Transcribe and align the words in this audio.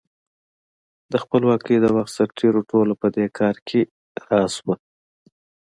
د 1.11 1.13
خپلواکۍ 1.23 1.75
د 1.81 1.85
وخت 1.95 2.11
سرتېرو 2.17 2.67
ټولنه 2.69 2.95
په 3.01 3.07
دې 3.15 3.25
کار 3.39 3.55
کې 3.67 3.81
راس 4.29 4.53
وه. 4.65 4.75